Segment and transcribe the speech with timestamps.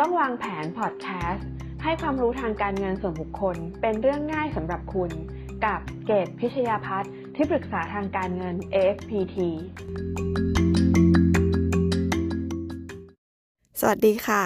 [0.00, 1.48] ต้องวางแผนพอดแคสต์
[1.82, 5.10] ให้ความรู้ทางการเงินส่วนบุคคล เป็นเรื่องง่ายสำหรับคุณ
[5.64, 9.36] กับเกตพิชยาพัฒน์ที่ปรึกษาทางการเงิน AFPT
[13.88, 14.42] วัสดีค่ะ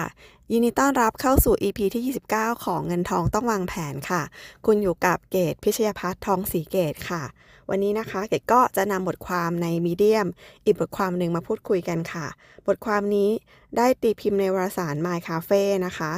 [0.51, 2.03] ยินดีต้อนรับเข้าสู่ EP ที่
[2.33, 4.21] 29 ของเงินทองต้องวางแผนค่ะ
[4.65, 7.23] คุณอยู่กับเกตพิชยพัฒน์ทองสีเกตค่ะ
[7.69, 10.27] วันนี้นะคะเกตก็จะนำบทความในมีเดียม
[10.65, 12.27] อีกบทความหนึ่งมาพูดคุยกันค่ะ
[12.67, 13.29] บทความนี้
[13.77, 16.11] ได้ตีพิมพ์ในวารสาร My Cafe นะคะ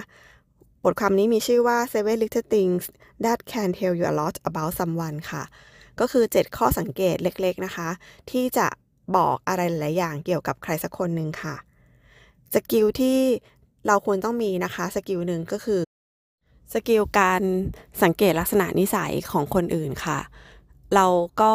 [0.84, 2.84] บทความนี้มีชื่อว่า Seven Little Things
[3.24, 5.44] That Can Tell You a Lot About Someone ค่ะ
[6.00, 7.90] ก็คือ 7 ข้อสังเกตเล็กๆนะคะ
[8.32, 8.68] ที่จะ
[9.16, 11.56] บอกอะไรหลายอย่างเกี่ยวกับใครสักคนหนึ่งค่ะ
[12.56, 13.18] skill ที่
[13.88, 15.82] เราควรต้องมีนะคะ skill หนึ่งก็คือ
[16.74, 17.42] skill การ
[18.04, 20.20] สังเกตลักษณะนิสัยของคนอื่นค่ะ
[20.96, 21.08] เรา
[21.42, 21.54] ก็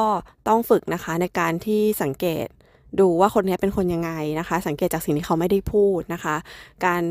[0.49, 2.47] ต้องฝึกนะคะในการที่สังเกต
[3.01, 6.37] ดูว่าคนนี้เป็นคนยังไงนะคะ สังเกตจากสิ่งที่เขาไม่ได้พูดนะคะ
[6.87, 7.03] การ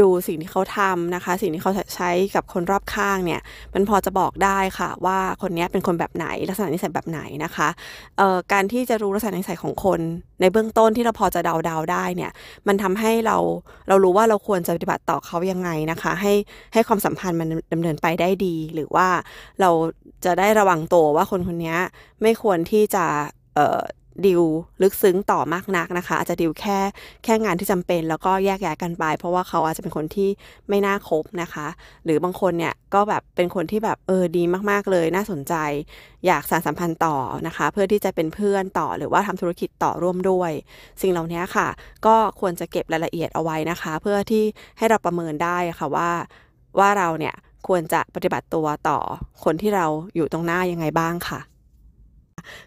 [0.00, 3.40] ดูสิ่งที่เขาทำนะคะ สิ่งที่เขาใช้กับคนรอบข้างเนี่ย
[3.74, 7.68] มันพอจะบอกได้ค่ะ ว่าคนนี้เป็นคนแบบไหนลักษณะนิสัยแบบไหนนะคะ
[8.52, 10.00] การที่จะรู้ลักษณะนิสัยของคน
[10.40, 12.30] ในเบื้องต้นที่เราพอจะเดาเดาได้เนี่ย
[12.66, 13.36] มันทำให้เรา
[13.88, 16.34] เรารู้ว่าเราควรจะปฏิบัติต่อเขายังไงนะคะ ให้
[16.72, 19.08] ให้ความสัมพันธ์มันดำเนินไปได้ดี หรือว่า
[19.60, 19.70] เรา
[20.24, 21.76] จะได้ระวังตัวว่าคนคนนี้
[22.22, 23.04] ไม่ควรที่จะ
[24.26, 24.42] ดิว
[24.82, 26.78] ลึกซึ้งต่อมากนักนะคะ อาจจะดิวแค่
[27.24, 30.28] แค่งานที่จำเป็น แล้วก็แยกย้ายกันไป เพราะว่าเขาอาจจะเป็นคนที่
[30.68, 31.66] ไม่น่าคบนะคะ
[32.04, 35.54] หรือบางคนเนี่ยก็แบบเป็นคนที่แบบเออดีมากๆเลย น่าสนใจ
[36.26, 40.50] อยากสานสัมพันธ์ต่อนะคะ เพื่อที่จะเป็นเพื่อนต่อหรือว่าทำธุรกิจต่อร่วมด้วย
[41.00, 41.68] สิ่งเหล่านี้ค่ะ
[42.06, 44.44] ก็ควรจะเก็บรายละเอียดเอาไว้นะคะ เพื่อที่
[44.78, 46.10] ให้เราประเมินได้ค่ะว่า
[46.78, 47.34] ว่าเราเนี่ย
[47.66, 48.98] ควรจะปฏิบัติตัวต่อ
[49.44, 51.40] คนที่เราอยู่ตรงหน้ายังไงบ้างค่ะ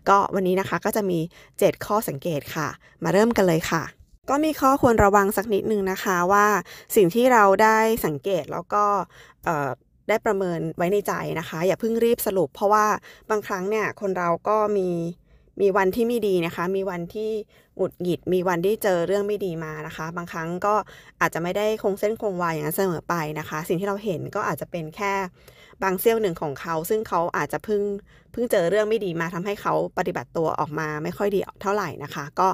[0.10, 1.20] ก็วันนี้นะคะก็จะมี
[1.54, 2.68] 7 ข้อสังเกตค่ะ
[3.04, 3.84] มาเริ่มกันเลยค่ะ
[4.30, 6.46] ก็มีข้อควรระวังสักนิดนึงนะคะว่า
[6.96, 8.86] สิ่งที่เราได้สังเกตแล้วก็
[10.10, 12.86] ได้ประเมินไว้ในใจนะคะ อย่าเพิ่งรีบสรุป เพราะว่า
[13.30, 14.90] บางครั้งเนี่ยคนเราก็มี
[15.62, 17.32] มีวันที่ไม่ดีนะคะ มีวันที่
[17.76, 20.76] หงุดหงิด มีวันที่เจอเรื่องไม่ดีมานะคะ บางครั้งก็
[21.22, 25.14] อาจจะไม่ได้คงเส้นคงวาอย่างนั้นเสมอไปนะคะ สิ่งที่เราเห็นก็อาจจะเป็นแค่
[25.84, 27.82] บางเสี้ยวหนึ่งของเขา ซึ่งเขาอาจจะเพิ่ง
[28.32, 32.48] เพิ่งเจอเรื่องไม่ดีมาทำให้เขาปฏิบัติตัวออกมาไม่ค่อยดีเท่าไหร่นะคะ ก็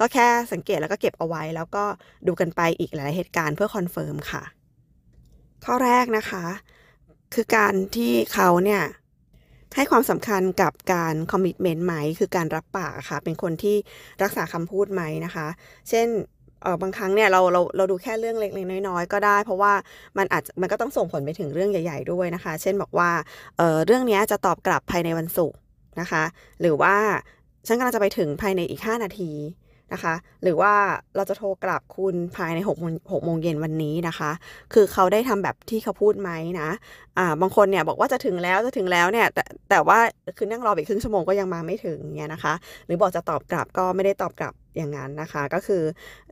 [0.00, 1.84] ก็แค่สังเกตแล้วก็เก็บเอาไว้ แล้วก็
[2.26, 4.42] ดูกันไปอีกหลายเหตุการณ์เพื่อ confirm ค่ะ
[5.64, 6.44] ข้อแรกนะคะ
[7.34, 8.82] คือการที่เขาเนี่ย
[9.76, 13.76] ให้ความสำคัญกับการคอมมิชเมนต์ไหม คือการรับปากค่ะ เป็นคนที่
[14.22, 15.46] รักษาคำพูดไหมนะคะ
[15.88, 16.08] เช่น
[16.62, 19.72] เออบางครั้งเนี่ยเราเราเราดูแค่เรื่องเล็กๆน้อยๆก็ได้ เพราะว่า
[20.18, 23.10] มันอาจมันก็ต้องส่งผลไปถึงเรื่องใหญ่ ๆด้วยนะคะ เช่นบอกว่า
[23.58, 25.58] เออเรื่องนี้จะตอบกลับภายในวันศุกร์
[26.00, 26.24] นะคะ
[26.60, 26.96] หรือว่า
[27.66, 29.30] ฉันกำลังจะไปถึงภายในอีก 5 นาที
[29.92, 30.72] นะคะ หรือว่า
[31.16, 34.30] เราจะโทรกลับคุณภายใน6โมงหกโมงเย็นวันนี้นะคะ
[34.74, 36.68] คือเขาได้ทำแบบที่เขาพูดไหมนะ
[37.18, 39.98] อ่าบางคนเนี่ยบอกว่าจะถึงแล้วจะถึงแล้วเนี่ยแต่แต่ว่า
[40.36, 42.54] คือนั่งรอไปครึ่งชั่วโมงก็ยังมาไม่ถึงเนี่ยนะคะ
[42.86, 45.82] หรือบอกจะตอบกลับก็ไม่ได้ตอบกลับอย่างนั้นนะคะ ก็คือ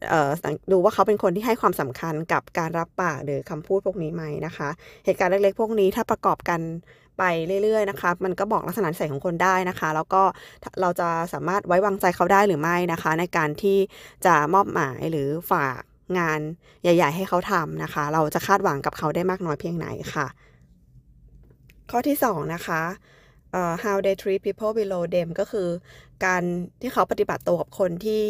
[0.09, 0.31] เอ่อ
[0.73, 4.69] ดูว่าเขาเป็นคนที่ให้ความสำคัญกับการรับปากหรือคำพูดพวกนี้ไหมนะคะ
[5.05, 6.61] เหตุการณ์เล็กๆพวกนี้ถ้าประกอบกัน
[7.21, 7.25] ไป
[7.63, 10.23] เรื่อยๆนะคะมันก็บอกลักษณะนิสัยของคนได้นะคะ แล้วก็
[10.81, 13.79] เราจะสามารถไว้วางใจเขาได้หรือไม่นะคะ ในการที่
[14.27, 15.81] จะมอบหมายหรือฝาก
[16.19, 16.41] งาน
[16.83, 20.27] ใหญ่ ๆ ให้เขาทำนะคะ เราจะคาดหวังกับเขาได้มากน้อยเพียงไหนค่ะ
[21.91, 22.83] ข้อที่สองนะคะ
[23.59, 25.69] uh, how they treat people below them ก็คือ
[26.25, 26.43] การ
[26.81, 28.25] ที่เขาปฏิบัติตัวกับคนที่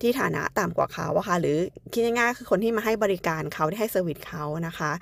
[0.00, 1.56] ที่ฐานะต่ำกว่าเขาอะค่ะหรือ
[1.92, 4.92] คิดง่ายๆคือคนที่มาให้บริการเขาที่ให้ service เขานะคะ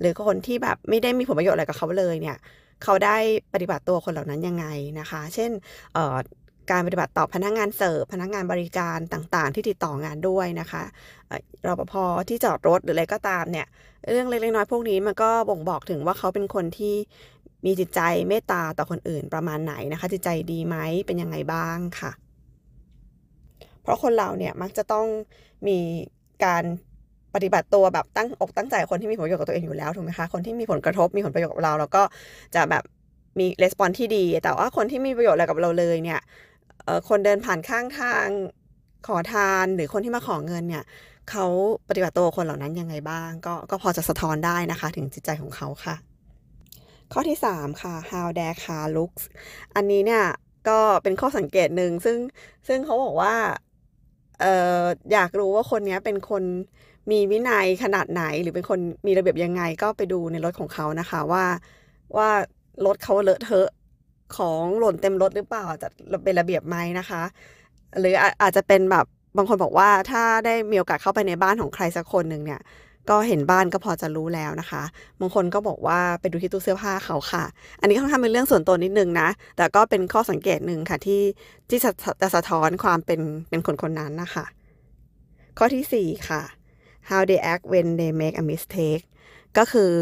[0.00, 2.36] หรือคนที่แบบไม่ได้มีผลประโยชน์อะไรกับเขาเลยเนี่ย
[2.82, 3.16] เขาได้
[3.54, 4.66] ปฏิบัติตัวคนเหล่านั้นยังไง
[5.00, 5.50] นะคะ เช่น
[6.70, 10.82] การปฏิบัติต่อพนักงานเสิร์ฟพนักงานบริการต่างๆ ที่ติดต่องานด้วยนะคะ
[11.66, 11.94] รปภ
[12.28, 13.66] ที่จอดรถหรืออะไรก็ตามเนี่ย
[14.10, 16.94] เรื่องเล็กๆน้อยๆพวกนี้มันก็บ่งบอกถึงว่าเขาเป็นคนที่
[17.64, 22.10] มีจิตใจเมตตาต่อคนอื่นประมาณไหนนะคะ จิตใจดีไหมเป็นยังไงบ้างค่ะ
[23.82, 25.06] เพราะคนเราเนี่ยมักจะต้อง
[25.68, 25.78] มี
[26.44, 26.64] การ
[27.44, 32.02] ฏิบัติตัวแบบตั้งอกตั้งใจคนที่มีผลประโยชน์กับตัวเองอยู่แล้วถูกไหมคะคนที่มีผลกระทบมีผลประโยชน์กับเราแล้วก็
[32.54, 32.84] จะแบบ
[33.38, 36.20] มีレスปอนที่ดี แต่ว่าคนที่มีประโยชน์อะไรกับเราเลยเนี่ย
[37.08, 38.28] คนเดินผ่านข้างทาง
[39.06, 40.84] ขอทานหรือคนที่มาขอเงินเนี่ย
[41.30, 41.46] เขา
[41.88, 45.94] ปฏิบัติตัวคนเหล่านั้นยังไงบ้าง ก็ก็พอจะสะท้อนได้นะคะ ถึงจิตใจของเขาค่ะ
[47.12, 49.22] ข้อที่ 3 ค่ะ how their car looks
[49.74, 50.24] อันนี้เนี่ย
[50.68, 52.18] ก็เป็นข้อสังเกตหนึ่งซึ่ง
[52.68, 53.34] ซึ่งเขาบอกว่า
[54.40, 54.46] เอ
[54.80, 54.82] อ
[55.12, 56.42] อยากรู้ว่าคนนี้เป็นคน
[57.10, 61.44] มีวินัยขนาดไหน หรือเป็นคนมีระเบียบยังไงก็ไปดูในรถของเขานะคะว่า
[62.16, 62.28] ว่า
[62.86, 63.68] รถเขาเลอะเทอะ
[64.36, 65.88] ของหล่นเต็มรถหรือเปล่าจะ
[66.24, 67.22] เป็นระเบียบไหมนะคะ
[67.98, 69.06] หรืออาจจะเป็นแบบ
[69.36, 72.60] บางคนบอกว่าถ้าได้มีโอกาสเข้าไปในบ้านของใครสักคนหนึ่งเนี่ย
[73.10, 74.82] ก็เห็นบ้านก็พอจะรู้แล้วนะคะ
[75.20, 77.44] บางคนก็บอกว่าไปดูที่ตู้เสื้อผ้าเขาค่ะ
[77.80, 81.22] อันนี้ค่อนข้างเป็นเรื่องส่วนตัวนิดนึงนะ แต่ก็เป็นข้อสังเกตหนึ่งค่ะที่
[81.70, 81.90] ที่จะ
[82.22, 83.20] จะสะท้อนความเป็น
[83.50, 84.44] เป็นคนคนนั้นนะคะ
[85.58, 86.42] ข้อที่ 4 ค่ะ
[87.08, 89.02] how they act when they make a mistake
[89.56, 89.92] ก็คือ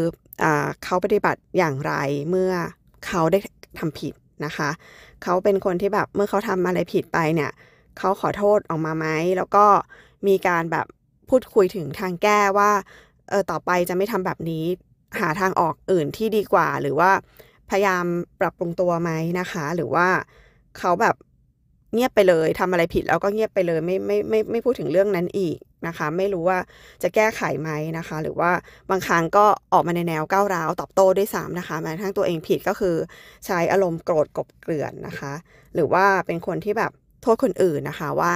[0.43, 0.45] อ
[0.83, 1.93] เขาปฏิบัติอย่างไร
[2.29, 2.53] เมื่อ
[3.05, 3.39] เขาได้
[3.79, 4.13] ทำผิด
[4.45, 4.69] นะคะ
[5.23, 7.51] เขาเป็นคนที่แบบเมื่อเขาทำอะไรผิดไปเนี่ย
[7.97, 9.07] เขาขอโทษออกมาไหม
[9.37, 9.65] แล้วก็
[10.27, 10.85] มีการแบบ
[11.29, 12.71] พูดคุยถึงทางแก้ว่า
[13.29, 14.65] เออต่อไปจะไม่ทำแบบนี้
[15.19, 17.11] หาทางออกอื่นที่ดีกว่า หรือว่า
[17.69, 18.05] พยายาม
[18.39, 20.07] ปรับปรุงตัวไหมนะคะ หรือว่า
[20.77, 21.15] เขาแบบ
[21.93, 25.57] เงียบไปเลยทำอะไรผิดแล้วก็เงียบไปเลยไม่ไม่ไม่ไม่พูดถึงเรื่องนั้นอีก
[25.87, 26.59] นะคะ ไม่รู้ว่า
[27.03, 28.51] จะแก้ไขไหมนะคะ หรือว่า
[28.89, 32.95] บางครั้งก็ออกมาในแนวก้าวร้าวตอบโต้ด้วยซ้ำนะคะแม้ทั้งตัวเองผิดก็คือ
[33.45, 35.33] ใช้อารมณ์โกรธกบเกลื่อนนะคะ
[35.75, 36.91] หรือว่าเป็นคนที่แบบ
[37.21, 38.33] โทษคนอื่นนะคะว่า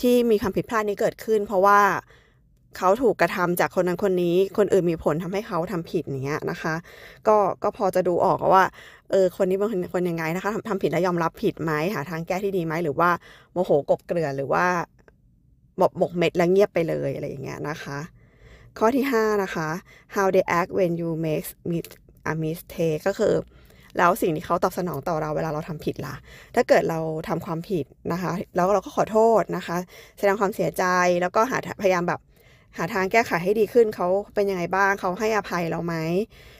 [0.00, 1.80] ที่มีความผิดพลาดนี้เกิดขึ้น เพราะว่า
[2.78, 6.74] เขาถูกกระทำจากคนนั้นคนนี้ คนอื่นมีผลทำให้เขาทำผิดเงี้ยนะคะ
[7.28, 8.64] ก็ก็พอจะดูออกว่า
[9.10, 13.10] เออคนนี้เป็นคนคนยังไงนะคะทำทำผิดแล้วยอมรับผิดไหมหาทางแก้ที่ดีไหมหรือว่า
[13.52, 14.66] โมโหกบเกลือหรือว่า
[15.78, 17.98] หมกหมกเม็ดแล้วเงียบไปเลยอะไรอย่างเงี้ยนะคะ
[18.78, 19.68] ข้อที่ 5 นะคะ
[20.14, 21.48] how they act when you make
[22.30, 23.34] a mistake ก็คือ
[23.98, 26.14] แล้วสิ่งที่เขาตอบสนองต่อเราเวลาเราทำผิดล่ะ
[26.54, 29.76] ถ้าเกิดเราทำความผิดนะคะ แล้วเราก็ขอโทษนะคะ
[30.18, 30.84] แสดงความเสียใจ
[31.22, 32.20] แล้วก็หาพยายามแบบ
[32.76, 35.94] หาทางแก้ไขให้ดีขึ้นเขาเป็นยังไงบ้างเขาให้อภัยเราไหม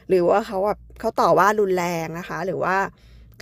[0.09, 2.75] หรือว่าเขาแบบเขาต่อว่ารุนแรงนะคะ หรือว่า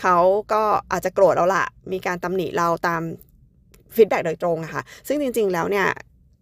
[0.01, 0.17] เขา
[0.53, 0.61] ก็
[0.91, 3.01] อาจจะโกรธเราละมีการตำหนิเราตาม
[3.95, 5.87] ฟีดแบ็กโดยตรงอะคะ่ะซึ่งจริง ๆ แล้วเนี่ย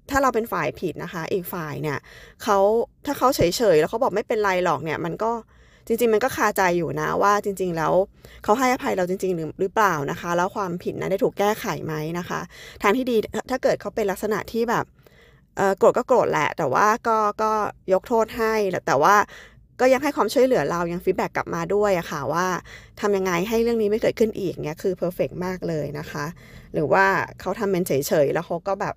[0.09, 1.97] ถ้าเราเป็นฝ่ายผิดนะคะ อีกฝ่ายเนี่ย
[2.43, 2.57] เขา
[3.05, 3.41] ถ้าเขาเฉ
[3.73, 5.31] ยๆแล้วเขาบอกไม่เป็นไรหรอกเนี่ยมันก็
[5.87, 7.93] จริง ๆ มันก็คาใจอยู่นะว่าจริง ๆ แล้ว
[8.43, 12.39] เขาให้อภัยเราจริง ๆ หรือหรือเปล่านะคะ แล้วความผิดนั้นได้ถูกแก้ไขไหมนะคะ
[12.81, 13.17] ทางที่ดี
[13.51, 14.85] ถ้าเกิดเขาเป็นลักษณะที่แบบ
[15.77, 17.51] โกรธก็โกรธแหละ แต่ว่าก็ก็
[17.93, 18.53] ยกโทษให้
[18.87, 19.15] แต่ว่า
[19.79, 22.47] ก็ยังให้ความช่วยเหลือเรายัง feedback กลับมาด้วยอะค่ะว่า
[22.99, 26.25] ทำยังไงให้เรื่องนี้ไม่เกิดขึ้นอีกเนี่ยคือ perfect มากเลยนะคะ
[26.73, 27.05] หรือว่า
[27.39, 27.91] เขาทำเป็นเฉ
[28.25, 28.95] ยๆ แล้วเขาก็แบบ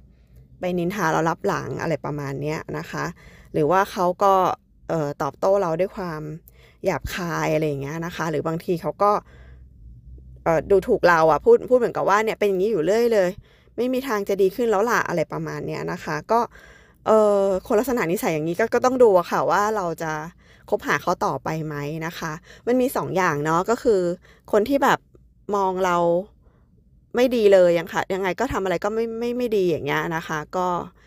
[0.61, 3.05] ไปนินทาเราลับหลังอะไรประมาณเนี้ยนะคะ
[3.53, 4.35] หรือว่าเขาก็
[5.23, 6.23] ตอบโต้เราด้วยความ
[6.85, 9.13] หยาบคายอะไรอย่างเงี้ยนะคะ หรือบางทีเขาก็
[10.71, 13.31] ดูถูกเราอะพูดพูดเหมือนกับว่าเนี่ยเป็นอย่างนี้อยู่เรื่อยเลย
[13.77, 16.41] ไม่มีทางจะดีขึ้นแล้วล่ะอะไรประมาณเนี้ยนะคะ ก็
[17.07, 20.13] เออคนลักษณะนิสัยอย่างนี้ก็ก็ต้องดูอะค่ะว่าเราจะ
[20.71, 21.77] คบหาเขาต่อไปไหม
[22.07, 22.33] นะคะ
[22.67, 24.01] มันมีสองอย่างเนาะก็คือ
[24.53, 24.99] คนที่แบบ
[25.55, 25.97] มองเรา
[27.17, 30.67] ไม่ดีเลยยังค่ะยังไงก็ทำอะไรก็ไม่ไม่ไม่ดีอย่างเงี้ยนะคะ ก็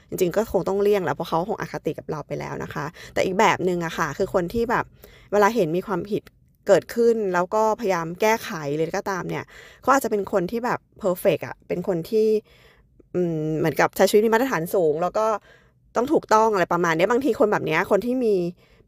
[0.09, 4.85] จริงๆก็คงต้องเลี่ยงแหละเพราะเขาคงอคติกับเราไปแล้วนะคะ แต่อีกแบบหนึ่งอะค่ะ คือคนที่แบบ
[5.31, 6.21] เวลาเห็นมีความผิด
[6.67, 9.43] เกิดขึ้นแล้วก็พยายามแก้ไขเลยก็ตามเนี่ย
[9.81, 12.27] เขาอาจจะเป็นคนที่แบบเพอร์เฟกอะเป็นคนที่
[13.59, 15.27] เหมือนกับใช้ชีวิตมีมาตรฐานสูง แล้วก็
[15.95, 18.35] ต้องถูกต้องอะไรประมาณนี้บางทีคนแบบนี้คนที่มี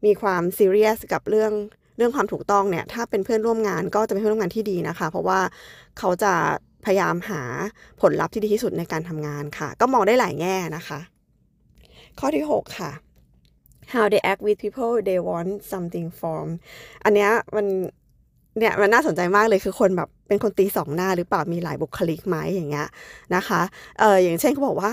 [0.04, 1.52] มีความซีเรียสกับเรื่อง
[1.96, 5.40] เรื่องความถูกต้องเนี่ย ถ้าเป็นเพื่อนร่วมงานก็จะเป็นเพื่อนร่วมงานที่ดีนะคะ เพราะว่า
[5.98, 6.32] เขาจะ
[6.84, 7.42] พยายามหา
[8.00, 11.00] ผลลัพธ์ที่ดีที่สุดในการทำงานค่ะ ก็มองได้หลายแง่นะคะ
[12.18, 12.90] ข้อที่ 6 ค่ะ
[13.92, 16.46] how they act with people they want something from
[17.04, 17.66] อันเนี้ยมัน
[18.58, 22.86] เนี่ยมันน่าสนใจมากเลยคือคนแบบเป็นคนตีสองหน้าหรือเปล่ามีหลายบุคลิกไหมอย่างเงี้ย
[23.34, 23.60] นะคะ
[23.98, 24.90] เอออย่างเช่นเขาบอกว่า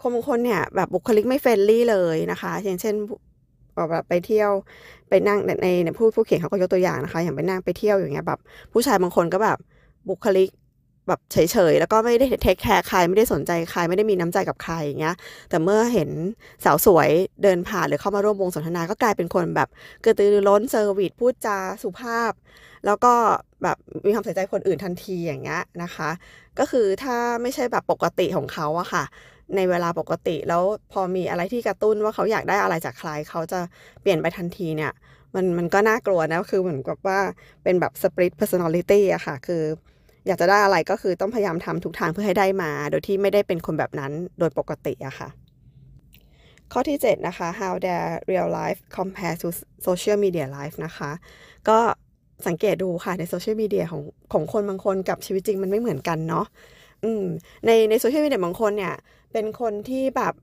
[0.00, 2.94] คนบางคนเนี่ยแบบบุคลิกไม่ friendly เลยนะคะ อย่างเช่น
[3.90, 4.50] แบบไปเที่ยว
[5.08, 8.40] ไปนั่งในในผู้ผู้เขียนเขาก็ยกตัวอย่างนะคะ อย่างไปนั่งไปเที่ยวอย่างเงี้ยแบบ
[8.72, 9.58] ผู้ชายบางคนก็แบบ
[10.08, 10.48] บุคลิก
[11.08, 11.36] แบบเฉ
[11.70, 15.16] ยๆ แล้วก็ไม่ได้ take care ใครไม่ได้สนใจใครไม่ได้มีน้ำใจกับใครอย่างเงี้ย
[15.50, 16.10] แต่เมื่อเห็น
[16.64, 17.10] สาวสวย
[17.42, 19.68] เดินผ่านหรือเข้ามาร่วมวงสนทนา ก็กลายเป็นคนแบบ
[20.04, 22.32] กระตือรือร้น service พูดจาสุภาพ
[22.86, 23.12] แล้วก็
[23.62, 23.76] แบบ
[24.06, 26.10] มีความใส่ใจคนอื่นทันทีอย่างเงี้ยนะคะ
[26.58, 29.04] ก็คือถ้าไม่ใช่แบบปกติของเขาอะค่ะ
[29.56, 33.60] ในเวลาปกติแล้วพอมีอะไรที่กระตุ้นว่าเขาอยากได้อะไรจากใครเขาจะ
[34.02, 34.92] เปลี่ยนไปทันทีเนี่ย
[35.34, 37.18] มันมันก็น่ากลัวนะคือเหมือนกับว่า
[37.62, 39.62] เป็นแบบ split personality อะค่ะ คือ
[40.26, 45.28] อยากจะได้อะไรก็คือต้องพยายามทำทุกทางเพื่อให้ได้มา โดยที่ไม่ได้เป็นคนแบบนั้นโดยปกติอะค่ะ
[46.72, 49.48] ข้อที่ 7 นะคะ how their real life compare to
[49.86, 51.10] social media life นะคะ
[51.68, 51.78] ก็
[52.46, 56.46] สังเกตดูค่ะในโซเชียลมีเดียของของคนบางคนกับชีวิตจริงมันไม่เหมือนกันเนาะ
[57.04, 57.24] อืม
[57.66, 58.94] ในในโซเชียลมีเดียบางคนเนี่ย
[59.32, 60.34] เป็นคนที่แบบ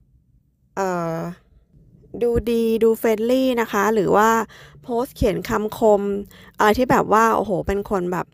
[0.76, 1.16] เอ่อ
[2.22, 4.28] ดูดีดู friendly นะคะ หรือว่า
[4.82, 6.02] โพสต์เขียนคำคม
[6.58, 8.26] อะไรที่แบบว่า โอ้โห เป็นคนแบบ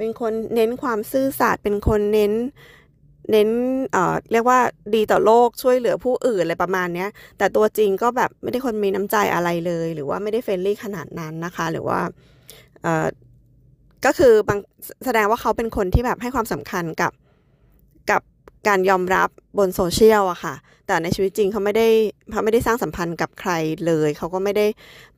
[0.00, 2.32] เป็นคนเน้นความซื่อสัตย์เป็นคนเน้น
[3.30, 3.48] เน้น
[3.92, 4.58] เอ่อเรียกว่า
[4.94, 12.00] ดีต่อโลกช่วยเหลือผู้อื่นอะไรประมาณเนี้ย แต่ตัวจริงก็แบบไม่ได้คนมีน้ำใจอะไรเลย หรือว่าไม่ได้ friendly ขนาดนั้นนะคะ หรือว่า
[12.82, 13.06] เอ่อ
[14.04, 14.58] ก็คือบาง
[15.04, 17.12] แสดงว่าเขาเป็นคนที่แบบให้ความสำคัญกับ
[18.10, 18.22] กับ
[18.68, 20.54] การยอมรับบนโซเชียลอะค่ะ
[20.86, 21.88] แต่ในชีวิตจริงเขาไม่ได้
[22.30, 23.52] เขาไม่ได้สร้างสัมพันธ์กับใคร
[23.86, 24.66] เลย เขาก็ไม่ได้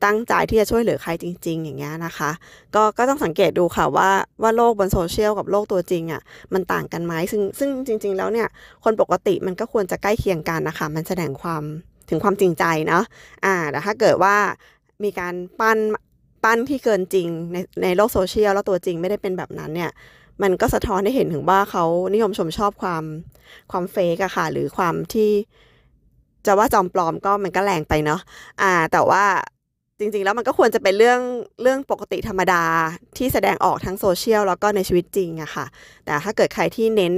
[0.05, 2.31] ตั้งใจที่จะช่วยเหลือใครจริง ๆ อย่างเงี้ยนะคะ
[2.75, 4.09] ก็ก็ต้องสังเกตดูค่ะว่า
[4.41, 6.21] ว่าโลกบนโซเชียลกับโลกตัวจริงอะ
[6.53, 8.47] มันต่างกันไหมซึ่งซึ่งจริง ๆ แล้วเนี่ย
[8.83, 11.63] คนปกติมันก็ควรจะใกล้เคียงกันนะคะ มันแสดงความ
[12.09, 13.03] ถึงความจริงใจเนาะ
[13.45, 14.35] อ่าแต่ถ้าเกิดว่า
[15.03, 15.77] มีการปั้น
[16.43, 19.91] ปั้นที่เกินจริงในในโลกโซเชียลแล้วตัวจริงไม่ได้เป็นแบบนั้นเนี่ย
[20.41, 23.03] มันก็สะท้อนให้เห็นถึงว่าเขานิยมชมชอบความ
[23.71, 25.29] ความเฟกอะค่ะ หรือความที่
[26.45, 28.21] จะว่าจอมปลอมก็มันก็แรงไปเนาะ
[28.61, 29.23] อ่า แต่ว่า
[29.99, 31.19] จริงๆ แล้วมันก็ควรจะเป็นเรื่อง
[31.61, 32.63] เรื่องปกติธรรมดา
[33.17, 35.65] ที่แสดงออกทั้งโซเชียลแล้วก็ในชีวิตจริงอะค่ะ
[36.05, 37.13] แต่ถ้าเกิดใครที่เน้น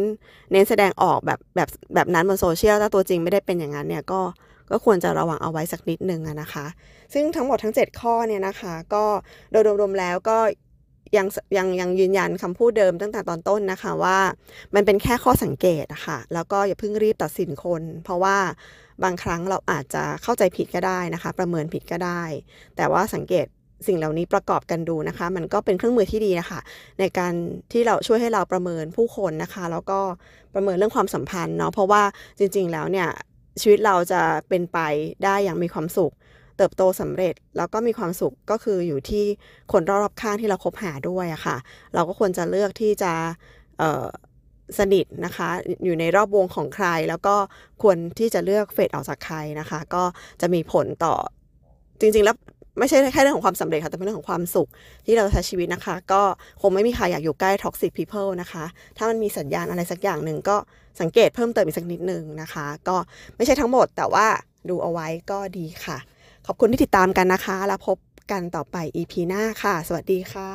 [0.51, 4.22] เน้นแสดงออกแบบแบบแบบนั้นบนโซเชียลถ้าตัวจริงไม่ได้เป็นอย่างนั้นเนี่ยก็
[4.72, 6.65] ก็ควรจะระวังเอาไว้สักนิดนึงอะนะคะ
[7.13, 9.03] ซึ่งทั้งหมดทั้ง 7 ข้อเนี่ยนะคะ ก็
[9.51, 10.38] โดยรวมๆแล้วก็
[11.17, 14.17] ยังยังยังยืนยันคำพูดเดิมตั้งแต่ตอนต้นนะคะว่า
[14.75, 18.38] มันเป็นแค่ข้อสังเกตะค่ะแล้วก็อย่าเพิ่งรีบตัดสินคน เพราะว่า
[19.03, 22.24] บางครั้งเราอาจจะเข้าใจผิดก็ได้นะคะ ประเมินผิดก็ได้
[22.75, 23.45] แต่ว่าสังเกต
[23.88, 26.60] สิ่งเหล่านี้ประกอบกันดูนะคะ มันก็เป็นเครื่องมือที่ดีนะคะ
[27.00, 27.34] ในการ
[27.72, 30.00] ที่เราช่วยให้เราประเมินผู้คนนะคะ แล้วก็
[30.53, 32.03] ประเมินเรื่องความสัมพันธ์เนาะเพราะว่า
[32.39, 33.10] จริง ๆ แล้วเนี่ย
[33.62, 34.79] ชีวิตเราจะเป็นไป
[35.24, 36.13] ได้อย่างมีความสุข
[36.57, 39.25] เติบโตสำเร็จแล้วก็มีความสุขก็คืออยู่ที่
[39.71, 41.57] คนรอบๆข้างที่เราคบหาด้วยอะค่ะ
[41.93, 43.13] เราก็ควรจะเลือกที่จะ
[44.79, 45.50] สนิทนะคะ
[45.85, 47.35] อยู่ในรอบวงของใคร แล้วก็
[47.81, 50.03] ควรที่จะเลือกเฟดออกจากใครนะคะ ก็
[50.41, 51.15] จะมีผลต่อ
[52.00, 52.35] จริง ๆ แล้ว
[52.79, 54.69] ไม่ใช่แค่เรื่องของความสำเร็จค่ะ แต่เป็นเรื่องของความสุข
[55.05, 56.21] ที่เราใช้ชีวิตนะคะ ก็
[56.62, 58.65] คงไม่มีใครอยากอยู่ใกล้ toxic people นะคะ
[58.97, 60.57] ถ้ามันมีสัญญาณอะไรสักอย่างหนึ่งก็
[61.01, 62.97] สังเกตเพิ่มเติมอีกสักนิดนึงนะคะ ก็
[63.35, 64.27] ไม่ใช่ทั้งหมดแต่ว่า
[64.69, 65.97] ดูเอาไว้ก็ดีค่ะ
[66.48, 67.98] ขอบคุณที่ติดตามกันนะคะ แล้วพบ
[68.32, 70.50] กันต่อไป EP หน้าค่ะ สวัสดีค่ะ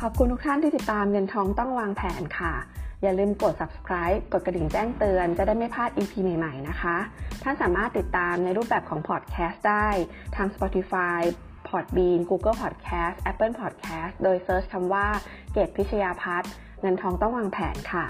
[0.00, 2.54] ขอบคุณทุกท่านที่ติดตามเงินทองต้องวางแผนค่ะ
[3.02, 6.96] อย่าลืมกด subscribe กดกระดิ่งแจ้งเตือนจะได้ไม่พลาด EP ใหม่ๆนะคะ
[7.42, 9.88] ท่านสามารถติดตามในรูปแบบของ podcast ได้
[10.36, 11.20] ทาง Spotify
[11.68, 15.06] Podbean Google Podcast Apple Podcast โดย search คำว่า
[15.52, 18.06] เกตพิชยาพัฒน์เงินทองต้องวางแผนค่ะ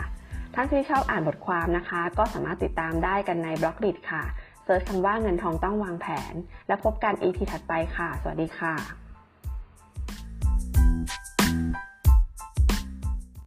[0.55, 4.23] ท่านที่ชอบอ่านบทความนะคะ ก็สามารถติดตามได้กันใน Blockdit ค่ะ
[4.65, 6.35] search คำว่าเงินทองต้องวางแผน
[6.67, 9.02] แล้วพบกัน EP ถัดไปค่ะ สวัสดีค่ะ